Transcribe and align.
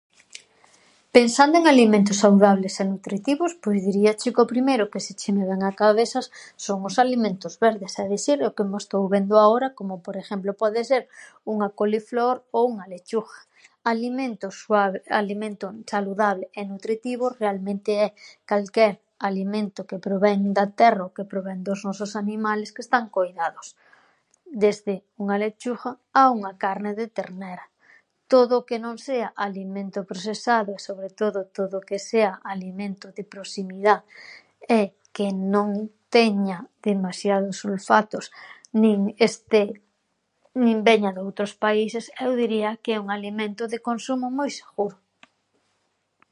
Pensando 1.17 1.55
en 1.57 1.65
alimentos 1.73 2.17
saudables 2.25 2.73
e 2.81 2.83
nutritivos, 2.93 3.51
pois 3.63 3.79
diríache 3.87 4.29
co 4.35 4.51
primeiro 4.53 4.85
que 4.91 5.03
se 5.05 5.13
che 5.21 5.29
me 5.37 5.43
ven 5.51 5.61
a 5.69 5.71
cabesas 5.81 6.25
son 6.65 6.77
os 6.89 6.95
alimentos 7.05 7.53
verdes, 7.65 7.93
é 8.03 8.05
dicir, 8.15 8.37
o 8.47 8.49
como 8.57 8.75
estou 8.83 9.03
vendo 9.15 9.33
ahora, 9.43 9.67
como, 9.77 9.93
por 10.05 10.15
ejemplo, 10.23 10.51
pode 10.63 10.79
ser 10.89 11.03
unha 11.53 11.67
coliflor 11.79 12.35
ou 12.55 12.63
unha 12.73 12.85
lechugha. 12.93 13.39
Alimentos 13.93 14.53
suave- 14.63 15.03
alimento 15.21 15.65
saludable 15.93 16.45
e 16.59 16.61
nutritivo 16.71 17.25
realmente 17.41 17.91
é 18.05 18.07
calquer 18.51 18.93
alimento 19.29 19.79
que 19.89 20.01
provén 20.05 20.39
da 20.57 20.65
terra 20.79 21.03
ou 21.07 21.13
que 21.15 21.27
provén 21.33 21.59
dos 21.67 21.79
nosos 21.87 22.11
animales 22.23 22.69
que 22.75 22.83
están 22.85 23.05
coidados, 23.17 23.67
desde 24.63 24.93
unha 25.21 25.35
lechugha 25.43 25.91
a 26.19 26.23
unha 26.37 26.51
carne 26.63 26.91
de 26.99 27.07
ternera; 27.19 27.65
todo 28.33 28.53
o 28.59 28.65
que 28.69 28.77
non 28.85 28.95
sea 29.07 29.27
alimento 29.49 29.99
prosesado 30.09 30.69
e, 30.77 30.83
sobre 30.87 31.09
todo, 31.21 31.37
todo 31.57 31.73
o 31.81 31.85
que 31.89 31.99
sea 32.09 32.31
alimento 32.55 33.05
de 33.17 33.23
proximidá 33.33 33.95
e 34.79 34.81
que 35.15 35.27
non 35.53 35.69
teña 36.15 36.57
demasiados 36.89 37.55
sulfatos 37.63 38.25
nin 38.81 38.99
esté, 39.27 39.63
nin 40.63 40.77
veña 40.87 41.11
doutros 41.15 41.51
países, 41.65 42.05
eu 42.23 42.31
diría 42.41 42.69
que 42.83 42.91
é 42.95 43.03
un 43.03 43.09
alimento 43.17 43.63
de 43.71 43.79
consumo 43.87 44.25
moi 44.37 44.49
seghuro. 44.59 44.95